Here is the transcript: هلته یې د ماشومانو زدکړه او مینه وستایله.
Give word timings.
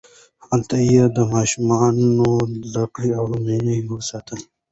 هلته 0.47 0.75
یې 0.91 1.03
د 1.15 1.17
ماشومانو 1.33 2.29
زدکړه 2.71 3.09
او 3.19 3.25
مینه 3.45 3.73
وستایله. 3.95 4.37